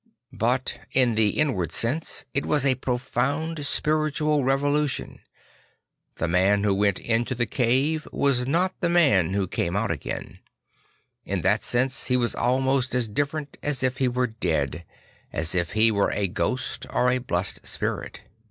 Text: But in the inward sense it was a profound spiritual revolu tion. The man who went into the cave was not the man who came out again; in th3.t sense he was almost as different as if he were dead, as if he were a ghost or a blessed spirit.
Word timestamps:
But 0.33 0.79
in 0.93 1.13
the 1.13 1.37
inward 1.39 1.71
sense 1.71 2.25
it 2.33 2.43
was 2.43 2.65
a 2.65 2.73
profound 2.73 3.63
spiritual 3.67 4.39
revolu 4.43 4.89
tion. 4.89 5.19
The 6.15 6.27
man 6.27 6.63
who 6.63 6.73
went 6.73 6.97
into 6.99 7.35
the 7.35 7.45
cave 7.45 8.07
was 8.11 8.47
not 8.47 8.73
the 8.81 8.89
man 8.89 9.33
who 9.33 9.47
came 9.47 9.75
out 9.75 9.91
again; 9.91 10.39
in 11.23 11.43
th3.t 11.43 11.61
sense 11.61 12.07
he 12.07 12.17
was 12.17 12.33
almost 12.33 12.95
as 12.95 13.07
different 13.07 13.57
as 13.61 13.83
if 13.83 13.99
he 13.99 14.07
were 14.07 14.25
dead, 14.25 14.85
as 15.31 15.53
if 15.53 15.73
he 15.73 15.91
were 15.91 16.09
a 16.13 16.27
ghost 16.27 16.87
or 16.89 17.11
a 17.11 17.19
blessed 17.19 17.67
spirit. 17.67 18.21